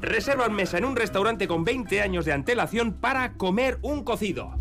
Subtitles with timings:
[0.00, 4.54] reservan mesa en un restaurante con 20 años de antelación para comer un cocido.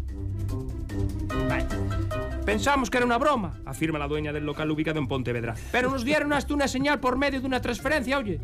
[2.45, 5.53] Pensamos que era una broma, afirma la dueña del local ubicado en Pontevedra.
[5.71, 8.39] Pero nos dieron hasta una señal por medio de una transferencia, oye.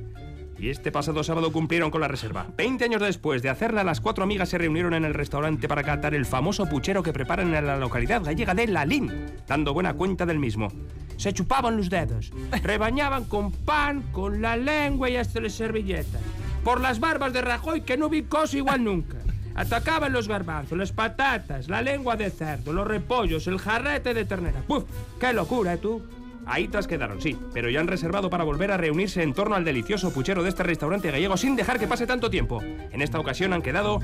[0.57, 2.45] Y este pasado sábado cumplieron con la reserva.
[2.55, 6.13] Veinte años después de hacerla, las cuatro amigas se reunieron en el restaurante para catar
[6.13, 9.11] el famoso puchero que preparan en la localidad gallega de Lalín,
[9.47, 10.71] dando buena cuenta del mismo.
[11.17, 12.31] Se chupaban los dedos,
[12.63, 16.21] rebañaban con pan, con la lengua y hasta las servilletas.
[16.65, 19.17] Por las barbas de Rajoy que no vi cosa igual nunca.
[19.53, 24.61] Atacaban los garbanzos, las patatas, la lengua de cerdo, los repollos, el jarrete de ternera.
[24.67, 24.83] ¡Puf!
[25.19, 26.01] ¡Qué locura, eh, tú!
[26.47, 29.63] Ahí tras quedaron, sí, pero ya han reservado para volver a reunirse en torno al
[29.63, 32.63] delicioso puchero de este restaurante gallego sin dejar que pase tanto tiempo.
[32.63, 33.99] En esta ocasión han quedado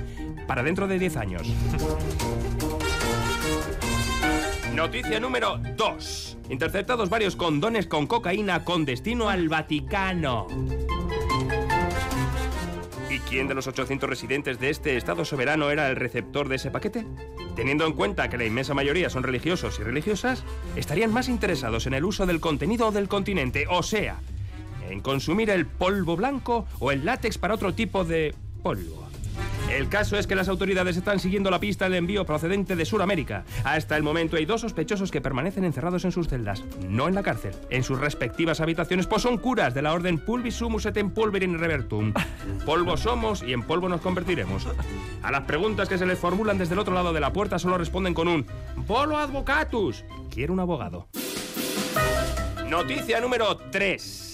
[0.46, 1.41] para dentro de 10 años.
[4.76, 6.38] Noticia número 2.
[6.49, 10.46] Interceptados varios condones con cocaína con destino al Vaticano.
[13.21, 16.71] ¿Y quién de los 800 residentes de este Estado soberano era el receptor de ese
[16.71, 17.05] paquete?
[17.55, 20.43] Teniendo en cuenta que la inmensa mayoría son religiosos y religiosas,
[20.76, 24.18] estarían más interesados en el uso del contenido del continente, o sea,
[24.90, 29.10] en consumir el polvo blanco o el látex para otro tipo de polvo.
[29.72, 33.46] El caso es que las autoridades están siguiendo la pista del envío procedente de Sudamérica.
[33.64, 37.24] Hasta el momento hay dos sospechosos que permanecen encerrados en sus celdas, no en la
[37.24, 41.12] cárcel, en sus respectivas habitaciones, pues son curas de la orden Pulvis Sumus et in
[41.12, 42.14] Pulverin Revertum.
[42.66, 44.68] Polvo somos y en polvo nos convertiremos.
[45.24, 47.77] A las preguntas que se les formulan desde el otro lado de la puerta solo
[47.77, 48.46] responden con un
[48.86, 50.04] Polo advocatus.
[50.30, 51.08] Quiero un abogado.
[52.68, 54.30] Noticia número 3.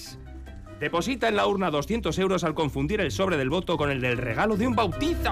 [0.79, 4.17] Deposita en la urna 200 euros al confundir el sobre del voto con el del
[4.17, 5.31] regalo de un bautizo.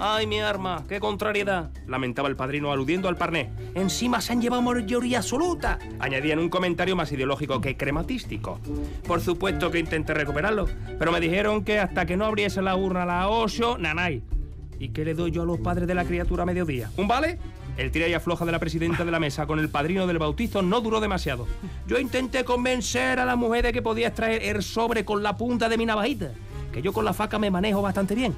[0.00, 0.84] ¡Ay, mi arma!
[0.88, 1.70] ¡Qué contrariedad!
[1.86, 3.52] lamentaba el padrino aludiendo al parné.
[3.74, 5.78] Encima se han llevado mayoría absoluta.
[6.00, 8.58] Añadía en un comentario más ideológico que crematístico.
[9.06, 10.66] Por supuesto que intenté recuperarlo,
[10.98, 14.22] pero me dijeron que hasta que no abriese la urna la 8, nanay.
[14.80, 16.90] ¿Y qué le doy yo a los padres de la criatura a mediodía?
[16.96, 17.38] ¿Un vale?
[17.76, 20.62] El tira y afloja de la presidenta de la mesa con el padrino del bautizo
[20.62, 21.46] no duró demasiado.
[21.86, 25.68] Yo intenté convencer a la mujer de que podía extraer el sobre con la punta
[25.68, 26.30] de mi navajita,
[26.72, 28.34] que yo con la faca me manejo bastante bien,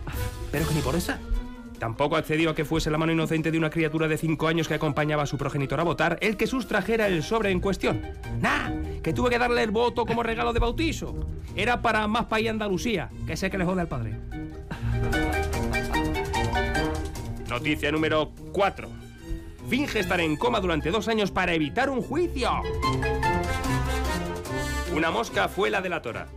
[0.51, 1.19] pero que ni por esa.
[1.79, 4.75] Tampoco accedió a que fuese la mano inocente de una criatura de 5 años que
[4.75, 8.01] acompañaba a su progenitor a votar el que sustrajera el sobre en cuestión.
[8.41, 8.71] ¡Nah!
[9.03, 11.15] Que tuve que darle el voto como regalo de bautizo.
[11.55, 14.15] Era para más país Andalucía, que sé que le jode al padre.
[17.49, 19.06] Noticia número 4.
[19.69, 22.51] Finge estar en coma durante dos años para evitar un juicio.
[24.95, 26.29] Una mosca fue la delatora.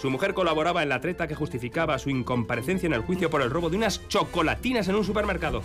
[0.00, 3.50] Su mujer colaboraba en la treta que justificaba su incomparecencia en el juicio por el
[3.50, 5.62] robo de unas chocolatinas en un supermercado.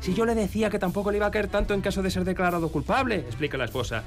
[0.00, 2.24] Si yo le decía que tampoco le iba a caer tanto en caso de ser
[2.24, 4.04] declarado culpable, explica la esposa.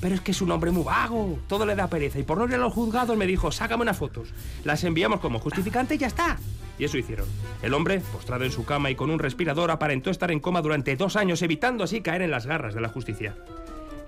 [0.00, 2.44] Pero es que es un hombre muy vago, todo le da pereza y por no
[2.44, 4.34] ir a los juzgados me dijo, sácame unas fotos.
[4.64, 6.36] Las enviamos como justificante y ya está.
[6.82, 7.28] Y eso hicieron.
[7.62, 10.96] El hombre, postrado en su cama y con un respirador, aparentó estar en coma durante
[10.96, 13.36] dos años, evitando así caer en las garras de la justicia.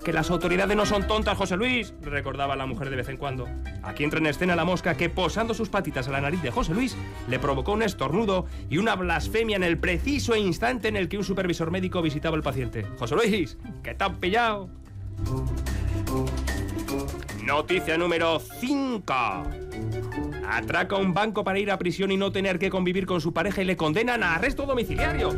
[0.03, 3.47] Que las autoridades no son tontas, José Luis, recordaba la mujer de vez en cuando.
[3.81, 6.73] Aquí entra en escena la mosca que, posando sus patitas a la nariz de José
[6.73, 6.97] Luis,
[7.29, 11.23] le provocó un estornudo y una blasfemia en el preciso instante en el que un
[11.23, 12.85] supervisor médico visitaba al paciente.
[12.99, 14.69] José Luis, que te han pillado.
[17.41, 19.64] Noticia número 5.
[20.49, 23.61] Atraca un banco para ir a prisión y no tener que convivir con su pareja
[23.61, 25.35] y le condenan a arresto domiciliario.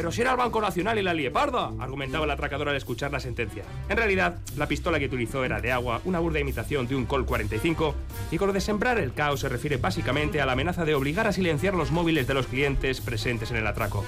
[0.00, 3.20] Pero si era el Banco Nacional y la lieparda, argumentaba el atracador al escuchar la
[3.20, 3.64] sentencia.
[3.88, 7.26] En realidad, la pistola que utilizó era de agua, una burda imitación de un Col
[7.26, 7.94] 45,
[8.30, 11.26] y con lo de sembrar el caos se refiere básicamente a la amenaza de obligar
[11.26, 14.04] a silenciar los móviles de los clientes presentes en el atraco.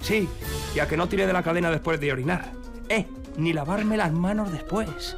[0.00, 0.28] Sí,
[0.74, 2.52] y a que no tire de la cadena después de orinar.
[2.88, 3.06] Eh,
[3.36, 5.16] ni lavarme las manos después.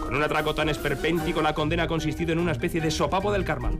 [0.00, 3.44] Con un atraco tan esperpéntico, la condena ha consistido en una especie de sopapo del
[3.44, 3.70] karma.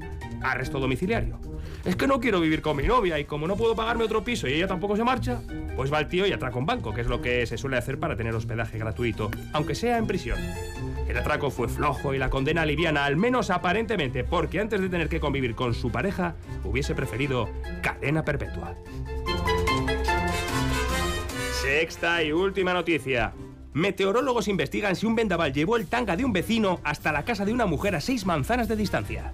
[0.43, 1.39] Arresto domiciliario.
[1.85, 4.47] Es que no quiero vivir con mi novia y como no puedo pagarme otro piso
[4.47, 5.41] y ella tampoco se marcha,
[5.77, 7.99] pues va el tío y atraca un banco, que es lo que se suele hacer
[7.99, 10.39] para tener hospedaje gratuito, aunque sea en prisión.
[11.09, 15.09] El atraco fue flojo y la condena liviana, al menos aparentemente, porque antes de tener
[15.09, 17.49] que convivir con su pareja, hubiese preferido
[17.83, 18.77] cadena perpetua.
[21.63, 23.33] Sexta y última noticia.
[23.73, 27.53] Meteorólogos investigan si un vendaval llevó el tanga de un vecino hasta la casa de
[27.53, 29.33] una mujer a seis manzanas de distancia.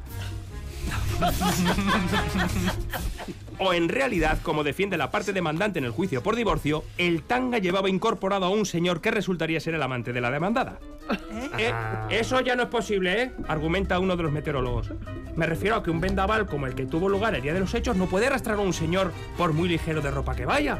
[3.59, 7.59] o en realidad, como defiende la parte demandante en el juicio por divorcio, el tanga
[7.59, 10.79] llevaba incorporado a un señor que resultaría ser el amante de la demandada.
[11.59, 11.73] Eh,
[12.11, 13.33] eso ya no es posible, ¿eh?
[13.49, 14.93] Argumenta uno de los meteorólogos.
[15.35, 17.75] Me refiero a que un vendaval como el que tuvo lugar el día de los
[17.75, 20.79] hechos no puede arrastrar a un señor por muy ligero de ropa que vaya.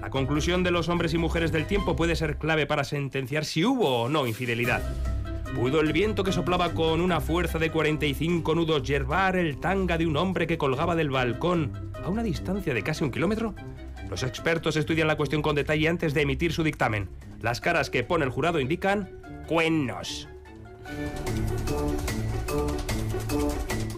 [0.00, 3.64] La conclusión de los hombres y mujeres del tiempo puede ser clave para sentenciar si
[3.64, 4.82] hubo o no infidelidad.
[5.54, 10.06] ¿Pudo el viento que soplaba con una fuerza de 45 nudos yerbar el tanga de
[10.06, 13.54] un hombre que colgaba del balcón a una distancia de casi un kilómetro?
[14.10, 17.08] Los expertos estudian la cuestión con detalle antes de emitir su dictamen.
[17.40, 19.10] Las caras que pone el jurado indican
[19.48, 20.28] cuernos.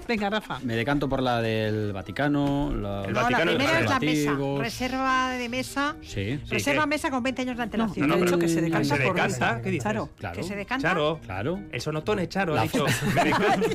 [0.07, 0.59] Venga, Rafa.
[0.63, 2.73] Me decanto por la del Vaticano.
[2.75, 3.05] La...
[3.05, 4.37] El No, la Vaticano primera es la mesa.
[4.59, 5.97] Reserva de mesa.
[6.01, 8.09] Sí, Sí, Reserva mesa con 20 años de No, antelación.
[8.09, 9.61] no, he dicho que se el- decanta ¿Se por decanta?
[9.61, 9.83] ¿Qué dices?
[9.83, 10.09] Claro.
[10.19, 10.37] claro.
[10.37, 10.89] Que se decanta.
[10.89, 11.21] Charo.
[11.23, 11.61] Claro.
[11.73, 12.87] Eso no tone Charo, La ha dicho.
[13.15, 13.69] Me decanto.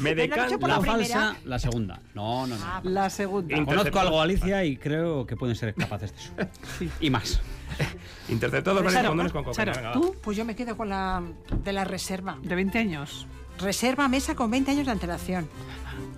[0.00, 0.14] Me
[0.50, 2.00] no por La, la falsa, la segunda.
[2.14, 2.62] No, no, no.
[2.62, 3.56] Ah, La segunda.
[3.56, 6.92] Inter- Conozco algo a Alicia y creo que pueden ser capaces de eso.
[7.00, 7.40] Y más.
[8.28, 9.72] Interceptados varios Charo, condones con cocaína.
[9.72, 11.22] Charo, tú, Pues yo me quedo con la
[11.64, 12.36] de la reserva.
[12.42, 13.26] de 20 años.
[13.60, 15.48] Reserva mesa con 20 años de antelación.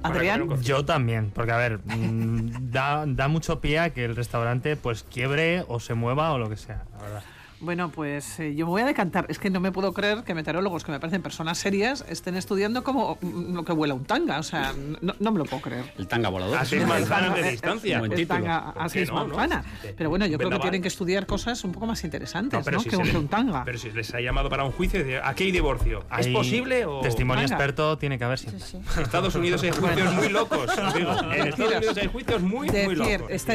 [0.03, 0.61] Adrián.
[0.62, 5.05] Yo también, porque a ver, mm, da, da mucho pie a que el restaurante pues
[5.05, 7.23] quiebre o se mueva o lo que sea, la verdad.
[7.62, 9.26] Bueno, pues eh, yo me voy a decantar.
[9.29, 12.82] Es que no me puedo creer que meteorólogos, que me parecen personas serias, estén estudiando
[12.82, 14.38] como mm, lo que vuela un tanga.
[14.38, 15.85] O sea, no, no me lo puedo creer.
[15.97, 16.59] El tanga volador.
[16.59, 17.99] A seis manzanas de distancia.
[17.99, 19.64] El tanga ¿Por a qué seis no, manzanas.
[19.97, 22.81] Pero bueno, yo creo que tienen que estudiar cosas un poco más interesantes, ¿no?
[22.81, 23.65] si que, un, les- que un tanga.
[23.65, 26.00] Pero si les ha llamado para un juicio, dice, aquí hay divorcio.
[26.19, 27.00] ¿Es Hay posible o...?
[27.00, 28.65] Testimonio experto tiene que haber siempre.
[29.00, 31.12] Estados Unidos hay juicios muy locos, digo.
[31.32, 33.26] En Estados Unidos hay juicios muy, muy locos.
[33.31, 33.55] está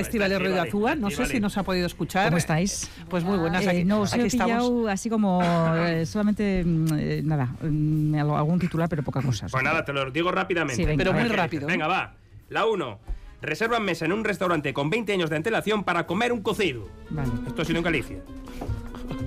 [0.49, 2.27] de Azúa, no sé si nos ha podido escuchar.
[2.27, 2.89] ¿Cómo estáis?
[3.09, 4.87] Pues muy buenas, Eh, aquí, no, os he aquí estamos.
[4.89, 5.41] así como
[5.75, 9.47] eh, solamente, mm, eh, nada, mm, algún titular, pero poca cosa.
[9.49, 10.75] Pues nada, te lo digo rápidamente.
[10.75, 11.03] Sí, venga.
[11.03, 11.67] Pero muy rápido.
[11.67, 12.13] Venga, va.
[12.49, 12.99] La 1.
[13.41, 16.87] Reservan mesa en un restaurante con 20 años de antelación para comer un cocido.
[17.09, 17.29] Vale.
[17.47, 18.17] Esto ha sido en Galicia.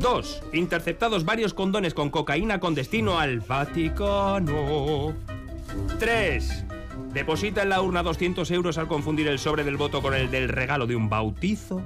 [0.00, 0.42] 2.
[0.52, 5.14] Interceptados varios condones con cocaína con destino al Vaticano.
[5.98, 6.64] 3.
[7.12, 10.48] Deposita en la urna 200 euros al confundir el sobre del voto con el del
[10.48, 11.82] regalo de un bautizo.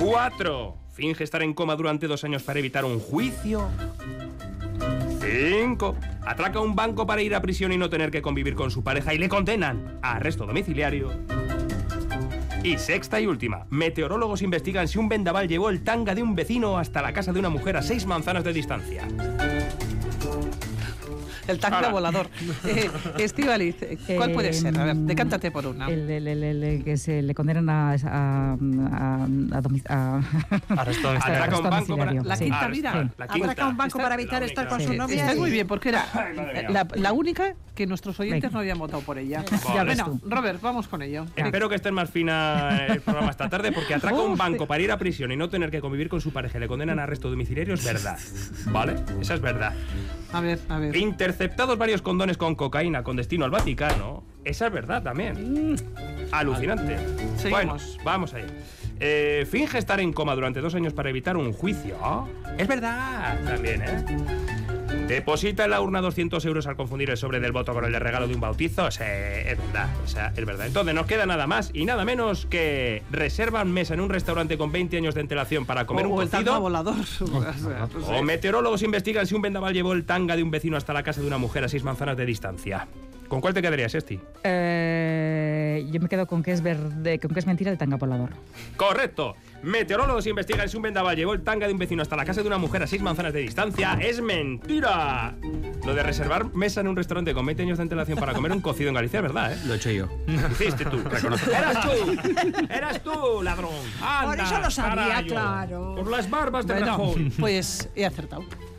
[0.00, 0.81] 4.
[0.92, 3.68] Finge estar en coma durante dos años para evitar un juicio.
[5.20, 5.96] 5.
[6.26, 9.14] Atraca un banco para ir a prisión y no tener que convivir con su pareja
[9.14, 11.10] y le condenan a arresto domiciliario.
[12.62, 16.78] Y sexta y última, meteorólogos investigan si un vendaval llevó el tanga de un vecino
[16.78, 19.08] hasta la casa de una mujer a seis manzanas de distancia.
[21.48, 21.88] El tanga Ahora.
[21.90, 22.28] volador.
[22.64, 23.76] Eh, Estíbaliz,
[24.16, 24.78] ¿cuál Eh, puede ser?
[24.78, 25.88] A ver, decántate por una.
[25.88, 27.92] El, el- el- el- el que se le condenan a.
[27.92, 29.26] a, a,
[29.88, 30.20] a.
[30.68, 32.12] Atraca un banco para...
[32.12, 33.10] La quinta vida.
[33.18, 35.34] Atraca un banco para evitar estar con su novia.
[35.36, 36.06] Muy bien, porque era
[36.96, 39.44] la, única que nuestros oyentes no habían votado por ella.
[39.84, 41.26] Bueno, Robert, vamos con ello.
[41.36, 44.92] Espero que esté más fina el programa esta tarde porque atraca un banco para ir
[44.92, 47.74] a prisión y no tener que convivir con su pareja le condenan a arresto domiciliario
[47.74, 48.18] es verdad.
[48.66, 48.96] ¿Vale?
[49.20, 49.72] Esa es verdad.
[50.32, 50.96] A ver, a ver.
[50.96, 54.24] Interceptados varios condones con cocaína con destino al Vaticano.
[54.44, 55.76] Esa es verdad también.
[56.30, 56.96] Alucinante.
[57.36, 57.96] Seguimos.
[57.96, 58.46] Bueno, vamos allá.
[58.98, 61.96] Eh, finge estar en coma durante dos años para evitar un juicio.
[62.56, 64.04] Es verdad también, ¿eh?
[65.12, 67.98] Deposita en la urna 200 euros al confundir el sobre del voto con el de
[67.98, 68.90] regalo de un bautizo.
[68.90, 70.66] Sí, es verdad, o sea, es verdad.
[70.66, 74.72] Entonces nos queda nada más y nada menos que reservan mesa en un restaurante con
[74.72, 76.60] 20 años de antelación para comer o, un o cocido.
[76.60, 76.94] volador.
[77.32, 80.92] O sea, O meteorólogos investigan si un vendaval llevó el tanga de un vecino hasta
[80.92, 82.86] la casa de una mujer a seis manzanas de distancia.
[83.28, 84.20] ¿Con cuál te quedarías, Esti?
[84.44, 85.31] Eh,
[85.90, 88.30] yo me quedo con que es verde, con que es mentira el tanga volador.
[88.76, 89.34] Correcto.
[89.62, 92.48] Meteorólogos investigan si un vendaval llevó el tanga de un vecino hasta la casa de
[92.48, 93.96] una mujer a seis manzanas de distancia.
[94.00, 95.34] ¡Es mentira!
[95.86, 98.60] Lo de reservar mesa en un restaurante con 20 años de antelación para comer un
[98.60, 99.58] cocido en Galicia es verdad, ¿eh?
[99.66, 100.08] Lo he hecho yo.
[100.26, 100.98] Lo hiciste tú.
[101.50, 102.16] ¡Eras tú!
[102.68, 103.70] ¡Eras tú, ladrón!
[104.00, 105.28] Por Anda, eso lo sabía, carallo.
[105.28, 105.94] claro.
[105.96, 107.30] Por las barbas de bueno, Rajoy.
[107.38, 108.44] pues he acertado.